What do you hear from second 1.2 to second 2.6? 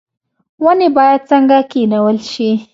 څنګه کینول شي؟